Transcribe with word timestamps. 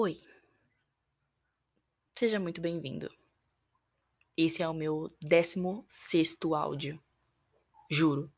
Oi. 0.00 0.16
Seja 2.16 2.38
muito 2.38 2.60
bem-vindo. 2.60 3.10
Esse 4.36 4.62
é 4.62 4.68
o 4.68 4.72
meu 4.72 5.12
16º 5.20 6.56
áudio. 6.56 7.02
Juro. 7.90 8.30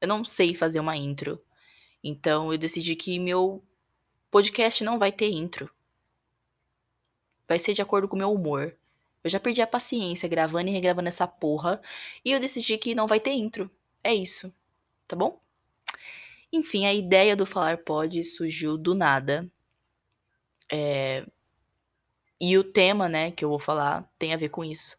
Eu 0.00 0.06
não 0.06 0.24
sei 0.24 0.54
fazer 0.54 0.78
uma 0.78 0.96
intro. 0.96 1.44
Então 2.00 2.52
eu 2.52 2.56
decidi 2.56 2.94
que 2.94 3.18
meu 3.18 3.60
podcast 4.30 4.84
não 4.84 4.96
vai 4.96 5.10
ter 5.10 5.32
intro. 5.32 5.68
Vai 7.48 7.58
ser 7.58 7.74
de 7.74 7.82
acordo 7.82 8.06
com 8.06 8.14
o 8.14 8.18
meu 8.20 8.32
humor. 8.32 8.78
Eu 9.24 9.30
já 9.30 9.40
perdi 9.40 9.60
a 9.60 9.66
paciência 9.66 10.28
gravando 10.28 10.70
e 10.70 10.72
regravando 10.72 11.08
essa 11.08 11.26
porra. 11.26 11.82
E 12.24 12.30
eu 12.30 12.38
decidi 12.38 12.78
que 12.78 12.94
não 12.94 13.08
vai 13.08 13.18
ter 13.18 13.32
intro. 13.32 13.68
É 14.00 14.14
isso. 14.14 14.54
Tá 15.08 15.16
bom? 15.16 15.42
Enfim, 16.52 16.86
a 16.86 16.94
ideia 16.94 17.34
do 17.34 17.44
Falar 17.44 17.78
Pod 17.78 18.22
surgiu 18.22 18.78
do 18.78 18.94
nada. 18.94 19.50
É... 20.70 21.26
E 22.40 22.58
o 22.58 22.64
tema, 22.64 23.08
né, 23.08 23.30
que 23.30 23.44
eu 23.44 23.48
vou 23.48 23.58
falar 23.58 24.08
tem 24.18 24.34
a 24.34 24.36
ver 24.36 24.48
com 24.48 24.64
isso. 24.64 24.96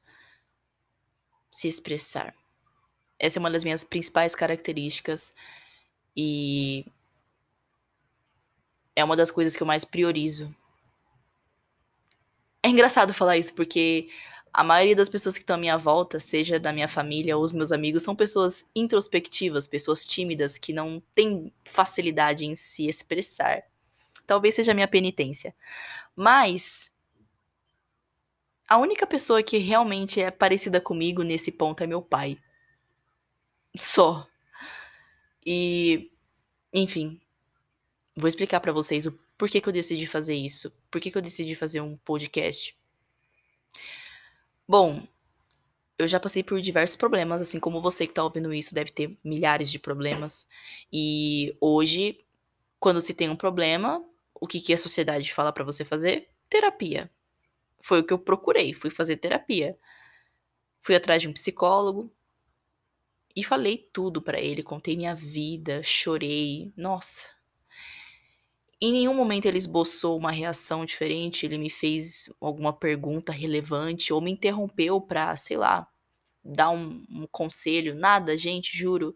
Se 1.52 1.68
expressar. 1.68 2.34
Essa 3.20 3.40
é 3.40 3.42
uma 3.42 3.52
das 3.52 3.64
minhas 3.64 3.84
principais 3.84 4.36
características 4.36 5.34
e 6.16 6.86
é 8.96 9.04
uma 9.04 9.16
das 9.16 9.32
coisas 9.32 9.56
que 9.56 9.64
eu 9.64 9.68
mais 9.68 9.86
priorizo. 9.86 10.54
É 12.64 12.70
engraçado 12.70 13.14
falar 13.14 13.38
isso 13.38 13.54
porque 13.54 14.10
a 14.52 14.64
maioria 14.64 14.96
das 14.96 15.10
pessoas 15.10 15.36
que 15.36 15.44
estão 15.44 15.58
à 15.58 15.60
minha 15.60 15.78
volta, 15.78 16.20
seja 16.20 16.60
da 16.60 16.72
minha 16.72 16.88
família 16.88 17.38
ou 17.38 17.44
os 17.44 17.52
meus 17.52 17.72
amigos, 17.72 18.04
são 18.04 18.16
pessoas 18.16 18.66
introspectivas, 18.74 19.68
pessoas 19.68 20.06
tímidas 20.06 20.58
que 20.58 20.72
não 20.72 21.04
têm 21.14 21.54
facilidade 21.66 22.46
em 22.46 22.56
se 22.56 22.88
expressar. 22.88 23.64
Talvez 24.26 24.56
seja 24.56 24.72
a 24.72 24.76
minha 24.76 24.88
penitência. 24.88 25.56
Mas 26.16 26.92
a 28.68 28.78
única 28.78 29.06
pessoa 29.06 29.44
que 29.44 29.58
realmente 29.58 30.20
é 30.22 30.32
parecida 30.32 30.82
comigo 30.82 31.24
nesse 31.24 31.52
ponto 31.52 31.84
é 31.84 31.88
meu 31.88 32.02
pai. 32.02 32.38
Só. 33.78 34.28
E, 35.46 36.12
enfim, 36.74 37.22
vou 38.16 38.28
explicar 38.28 38.60
para 38.60 38.72
vocês 38.72 39.06
o 39.06 39.12
porquê 39.38 39.62
que 39.62 39.70
eu 39.70 39.74
decidi 39.74 40.08
fazer 40.08 40.36
isso. 40.36 40.72
Por 40.90 41.00
que 41.00 41.16
eu 41.16 41.22
decidi 41.22 41.56
fazer 41.56 41.82
um 41.82 41.98
podcast. 41.98 42.76
Bom, 44.68 45.06
eu 45.98 46.08
já 46.08 46.20
passei 46.20 46.44
por 46.44 46.60
diversos 46.60 46.96
problemas, 46.96 47.42
assim 47.42 47.60
como 47.60 47.82
você 47.82 48.08
que 48.08 48.14
tá 48.14 48.24
ouvindo 48.24 48.54
isso 48.54 48.74
deve 48.74 48.92
ter 48.92 49.18
milhares 49.24 49.70
de 49.70 49.78
problemas. 49.78 50.48
E 50.92 51.56
hoje, 51.62 52.20
quando 52.80 53.02
se 53.02 53.14
tem 53.14 53.30
um 53.30 53.36
problema, 53.36 54.04
o 54.40 54.48
que, 54.48 54.60
que 54.60 54.74
a 54.74 54.78
sociedade 54.78 55.34
fala 55.34 55.52
para 55.52 55.64
você 55.64 55.86
fazer? 55.86 56.30
Terapia. 56.50 57.10
Foi 57.82 58.00
o 58.00 58.04
que 58.04 58.14
eu 58.14 58.20
procurei, 58.20 58.74
fui 58.74 58.90
fazer 58.90 59.18
terapia. 59.18 59.78
Fui 60.82 60.96
atrás 60.96 61.22
de 61.22 61.28
um 61.28 61.34
psicólogo 61.34 62.12
e 63.36 63.44
falei 63.44 63.90
tudo 63.92 64.22
para 64.22 64.40
ele, 64.40 64.64
contei 64.64 64.96
minha 64.96 65.16
vida, 65.16 65.84
chorei. 65.84 66.72
Nossa. 66.76 67.28
Em 68.80 68.92
nenhum 68.92 69.14
momento 69.14 69.46
ele 69.46 69.58
esboçou 69.58 70.18
uma 70.18 70.32
reação 70.32 70.86
diferente, 70.86 71.46
ele 71.46 71.58
me 71.58 71.70
fez 71.70 72.30
alguma 72.40 72.72
pergunta 72.72 73.32
relevante 73.32 74.14
ou 74.14 74.22
me 74.22 74.32
interrompeu 74.32 75.02
para, 75.02 75.36
sei 75.36 75.58
lá, 75.58 75.88
dar 76.44 76.70
um, 76.70 77.04
um 77.10 77.28
conselho, 77.32 77.96
nada, 77.96 78.38
gente, 78.38 78.78
juro. 78.78 79.16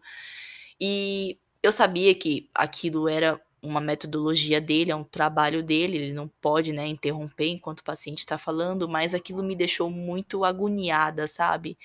E 0.80 1.38
eu 1.62 1.70
sabia 1.70 2.14
que 2.14 2.50
aquilo 2.54 3.08
era 3.08 3.40
uma 3.62 3.80
metodologia 3.80 4.60
dele, 4.60 4.90
é 4.90 4.96
um 4.96 5.04
trabalho 5.04 5.62
dele, 5.62 5.98
ele 5.98 6.12
não 6.12 6.28
pode, 6.28 6.72
né, 6.72 6.86
interromper 6.86 7.48
enquanto 7.48 7.80
o 7.80 7.84
paciente 7.84 8.18
está 8.18 8.38
falando, 8.38 8.88
mas 8.88 9.14
aquilo 9.14 9.42
me 9.42 9.54
deixou 9.54 9.90
muito 9.90 10.44
agoniada, 10.44 11.26
sabe? 11.28 11.78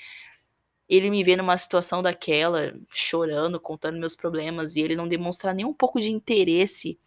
Ele 0.88 1.10
me 1.10 1.24
vê 1.24 1.36
numa 1.36 1.58
situação 1.58 2.02
daquela, 2.02 2.74
chorando, 2.92 3.60
contando 3.60 4.00
meus 4.00 4.16
problemas, 4.16 4.76
e 4.76 4.82
ele 4.82 4.96
não 4.96 5.08
demonstrar 5.08 5.54
nem 5.54 5.66
um 5.66 5.74
pouco 5.74 6.00
de 6.00 6.12
interesse. 6.12 6.98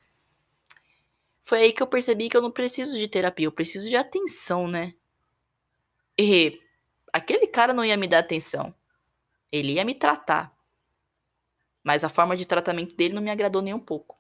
Foi 1.41 1.61
aí 1.61 1.73
que 1.73 1.83
eu 1.83 1.87
percebi 1.87 2.29
que 2.29 2.37
eu 2.37 2.43
não 2.43 2.51
preciso 2.51 2.99
de 2.99 3.09
terapia, 3.09 3.47
eu 3.47 3.53
preciso 3.53 3.89
de 3.89 3.97
atenção, 3.97 4.69
né? 4.69 4.95
E 6.19 6.61
aquele 7.13 7.47
cara 7.47 7.73
não 7.73 7.85
ia 7.85 7.97
me 7.97 8.09
dar 8.09 8.19
atenção. 8.19 8.75
Ele 9.51 9.75
ia 9.75 9.85
me 9.85 9.95
tratar. 9.95 10.53
Mas 11.83 12.05
a 12.05 12.09
forma 12.09 12.37
de 12.37 12.45
tratamento 12.45 12.95
dele 12.95 13.15
não 13.15 13.23
me 13.23 13.31
agradou 13.31 13.63
nem 13.63 13.73
um 13.73 13.79
pouco. 13.79 14.18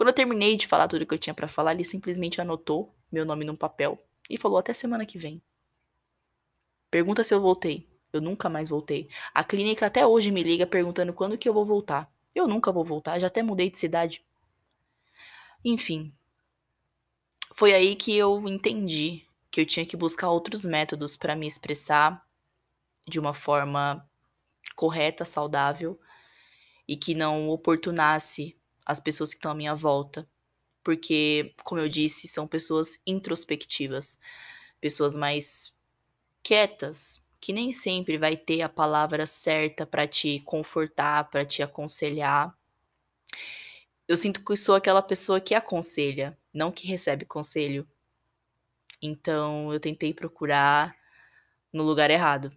Quando 0.00 0.08
eu 0.08 0.14
terminei 0.14 0.56
de 0.56 0.66
falar 0.66 0.88
tudo 0.88 1.04
que 1.04 1.12
eu 1.12 1.18
tinha 1.18 1.34
para 1.34 1.46
falar, 1.46 1.74
ele 1.74 1.84
simplesmente 1.84 2.40
anotou 2.40 2.96
meu 3.12 3.22
nome 3.22 3.44
num 3.44 3.54
papel 3.54 4.02
e 4.30 4.38
falou 4.38 4.56
até 4.56 4.72
semana 4.72 5.04
que 5.04 5.18
vem. 5.18 5.42
Pergunta 6.90 7.22
se 7.22 7.34
eu 7.34 7.40
voltei. 7.42 7.86
Eu 8.10 8.22
nunca 8.22 8.48
mais 8.48 8.66
voltei. 8.66 9.10
A 9.34 9.44
clínica 9.44 9.84
até 9.84 10.06
hoje 10.06 10.30
me 10.30 10.42
liga 10.42 10.66
perguntando 10.66 11.12
quando 11.12 11.36
que 11.36 11.46
eu 11.46 11.52
vou 11.52 11.66
voltar. 11.66 12.10
Eu 12.34 12.48
nunca 12.48 12.72
vou 12.72 12.82
voltar, 12.82 13.18
já 13.18 13.26
até 13.26 13.42
mudei 13.42 13.68
de 13.68 13.78
cidade. 13.78 14.24
Enfim. 15.62 16.14
Foi 17.54 17.74
aí 17.74 17.94
que 17.94 18.16
eu 18.16 18.48
entendi 18.48 19.26
que 19.50 19.60
eu 19.60 19.66
tinha 19.66 19.84
que 19.84 19.98
buscar 19.98 20.30
outros 20.30 20.64
métodos 20.64 21.14
para 21.14 21.36
me 21.36 21.46
expressar 21.46 22.26
de 23.06 23.20
uma 23.20 23.34
forma 23.34 24.08
correta, 24.74 25.26
saudável 25.26 26.00
e 26.88 26.96
que 26.96 27.14
não 27.14 27.50
oportunasse 27.50 28.58
as 28.90 29.00
pessoas 29.00 29.30
que 29.30 29.36
estão 29.36 29.52
à 29.52 29.54
minha 29.54 29.74
volta. 29.74 30.28
Porque, 30.82 31.54
como 31.62 31.80
eu 31.80 31.88
disse, 31.88 32.26
são 32.26 32.46
pessoas 32.46 32.98
introspectivas, 33.06 34.18
pessoas 34.80 35.14
mais 35.14 35.74
quietas, 36.42 37.22
que 37.40 37.52
nem 37.52 37.72
sempre 37.72 38.18
vai 38.18 38.36
ter 38.36 38.62
a 38.62 38.68
palavra 38.68 39.26
certa 39.26 39.86
para 39.86 40.06
te 40.06 40.40
confortar, 40.40 41.30
para 41.30 41.44
te 41.44 41.62
aconselhar. 41.62 42.56
Eu 44.08 44.16
sinto 44.16 44.44
que 44.44 44.56
sou 44.56 44.74
aquela 44.74 45.02
pessoa 45.02 45.40
que 45.40 45.54
aconselha, 45.54 46.36
não 46.52 46.72
que 46.72 46.86
recebe 46.86 47.24
conselho. 47.24 47.88
Então, 49.00 49.72
eu 49.72 49.80
tentei 49.80 50.12
procurar 50.12 50.94
no 51.72 51.84
lugar 51.84 52.10
errado. 52.10 52.52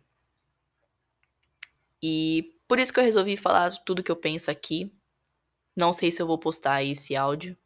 E 2.01 2.57
por 2.67 2.79
isso 2.79 2.91
que 2.91 2.99
eu 2.99 3.03
resolvi 3.03 3.37
falar 3.37 3.71
tudo 3.85 4.03
que 4.03 4.11
eu 4.11 4.15
penso 4.15 4.51
aqui, 4.51 4.91
não 5.75 5.91
sei 5.93 6.11
se 6.11 6.21
eu 6.21 6.27
vou 6.27 6.37
postar 6.37 6.83
esse 6.83 7.15
áudio. 7.15 7.57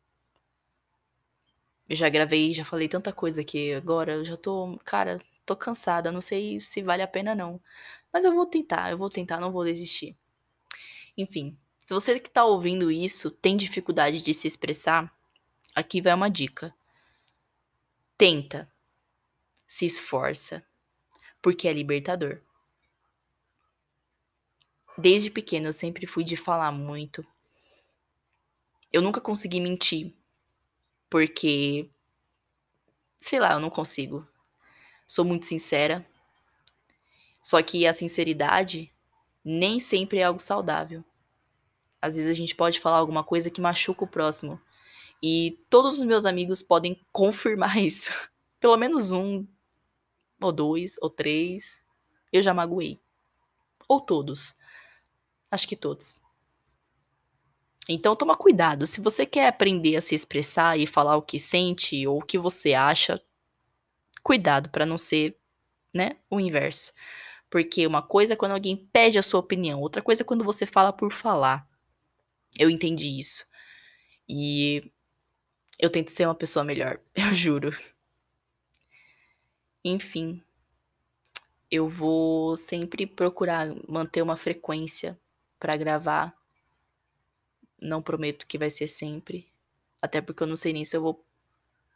Eu 1.89 1.95
já 1.95 2.09
gravei, 2.09 2.53
já 2.53 2.65
falei 2.65 2.87
tanta 2.87 3.13
coisa 3.13 3.41
aqui 3.41 3.73
agora, 3.73 4.13
eu 4.13 4.25
já 4.25 4.35
tô, 4.35 4.77
cara, 4.83 5.21
tô 5.45 5.55
cansada, 5.55 6.11
não 6.11 6.21
sei 6.21 6.59
se 6.59 6.81
vale 6.81 7.01
a 7.01 7.07
pena 7.07 7.33
não. 7.33 7.61
Mas 8.11 8.25
eu 8.25 8.33
vou 8.33 8.45
tentar, 8.45 8.91
eu 8.91 8.97
vou 8.97 9.09
tentar, 9.09 9.39
não 9.39 9.51
vou 9.51 9.63
desistir. 9.63 10.17
Enfim, 11.17 11.57
se 11.85 11.93
você 11.93 12.19
que 12.19 12.29
tá 12.29 12.45
ouvindo 12.45 12.91
isso 12.91 13.31
tem 13.31 13.55
dificuldade 13.55 14.21
de 14.21 14.33
se 14.33 14.47
expressar, 14.47 15.11
aqui 15.73 16.01
vai 16.01 16.13
uma 16.13 16.29
dica. 16.29 16.73
Tenta. 18.17 18.69
Se 19.65 19.85
esforça, 19.85 20.65
porque 21.41 21.67
é 21.67 21.73
libertador. 21.73 22.41
Desde 24.97 25.29
pequeno 25.29 25.67
eu 25.67 25.73
sempre 25.73 26.07
fui 26.07 26.23
de 26.23 26.35
falar 26.35 26.71
muito, 26.71 27.25
eu 28.91 29.01
nunca 29.01 29.21
consegui 29.21 29.59
mentir. 29.59 30.13
Porque. 31.09 31.89
Sei 33.19 33.39
lá, 33.39 33.53
eu 33.53 33.59
não 33.59 33.69
consigo. 33.69 34.27
Sou 35.05 35.25
muito 35.25 35.45
sincera. 35.45 36.05
Só 37.41 37.61
que 37.61 37.87
a 37.87 37.93
sinceridade 37.93 38.91
nem 39.43 39.79
sempre 39.79 40.19
é 40.19 40.23
algo 40.23 40.39
saudável. 40.39 41.03
Às 42.01 42.15
vezes 42.15 42.29
a 42.29 42.33
gente 42.33 42.55
pode 42.55 42.79
falar 42.79 42.97
alguma 42.97 43.23
coisa 43.23 43.49
que 43.49 43.61
machuca 43.61 44.03
o 44.03 44.07
próximo. 44.07 44.59
E 45.23 45.57
todos 45.69 45.97
os 45.97 46.05
meus 46.05 46.25
amigos 46.25 46.61
podem 46.61 46.99
confirmar 47.11 47.77
isso. 47.77 48.11
Pelo 48.59 48.77
menos 48.77 49.11
um, 49.11 49.47
ou 50.41 50.51
dois, 50.51 50.97
ou 51.01 51.09
três. 51.09 51.81
Eu 52.31 52.41
já 52.41 52.53
magoei. 52.53 52.99
Ou 53.87 54.01
todos. 54.01 54.55
Acho 55.49 55.67
que 55.67 55.75
todos. 55.75 56.21
Então 57.87 58.15
toma 58.15 58.35
cuidado. 58.35 58.85
Se 58.85 58.99
você 58.99 59.25
quer 59.25 59.47
aprender 59.47 59.95
a 59.95 60.01
se 60.01 60.13
expressar 60.13 60.77
e 60.77 60.85
falar 60.85 61.15
o 61.15 61.21
que 61.21 61.39
sente 61.39 62.05
ou 62.05 62.19
o 62.19 62.25
que 62.25 62.37
você 62.37 62.73
acha, 62.73 63.21
cuidado 64.21 64.69
para 64.69 64.85
não 64.85 64.97
ser, 64.97 65.37
né, 65.93 66.17
o 66.29 66.39
inverso. 66.39 66.91
Porque 67.49 67.87
uma 67.87 68.01
coisa 68.01 68.33
é 68.33 68.35
quando 68.35 68.51
alguém 68.51 68.75
pede 68.91 69.17
a 69.17 69.23
sua 69.23 69.39
opinião, 69.39 69.79
outra 69.81 70.01
coisa 70.01 70.23
é 70.23 70.25
quando 70.25 70.43
você 70.43 70.65
fala 70.65 70.91
por 70.91 71.11
falar. 71.13 71.67
Eu 72.59 72.69
entendi 72.69 73.19
isso. 73.19 73.45
E 74.27 74.91
eu 75.79 75.89
tento 75.89 76.11
ser 76.11 76.25
uma 76.27 76.35
pessoa 76.35 76.65
melhor, 76.65 76.99
eu 77.15 77.33
juro. 77.33 77.71
Enfim, 79.83 80.43
eu 81.71 81.87
vou 81.87 82.57
sempre 82.57 83.07
procurar 83.07 83.73
manter 83.87 84.21
uma 84.21 84.35
frequência 84.35 85.17
para 85.59 85.77
gravar 85.77 86.36
não 87.81 88.01
prometo 88.01 88.47
que 88.47 88.57
vai 88.57 88.69
ser 88.69 88.87
sempre. 88.87 89.47
Até 90.01 90.21
porque 90.21 90.43
eu 90.43 90.47
não 90.47 90.55
sei 90.55 90.73
nem 90.73 90.85
se 90.85 90.95
eu 90.95 91.01
vou 91.01 91.23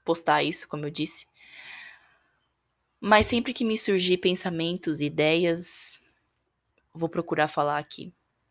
postar 0.03 0.43
isso, 0.43 0.67
como 0.67 0.85
eu 0.85 0.89
disse. 0.89 1.27
Mas 2.99 3.25
sempre 3.25 3.53
que 3.53 3.65
me 3.65 3.77
surgir 3.77 4.17
pensamentos, 4.17 5.01
ideias, 5.01 6.03
vou 6.93 7.09
procurar 7.09 7.47
falar 7.47 7.77
aqui. 7.77 8.13